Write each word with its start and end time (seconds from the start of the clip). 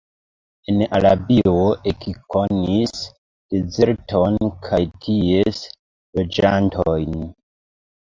En 0.71 0.79
Arabio 0.99 1.51
ekkonis 1.91 2.97
dezerton 3.53 4.43
kaj 4.67 4.83
ties 5.07 5.65
loĝantojn. 5.71 7.19